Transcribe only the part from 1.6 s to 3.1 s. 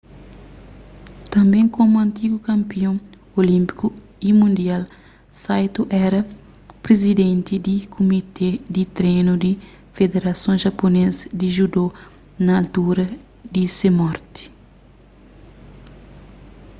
komu antigu kanpion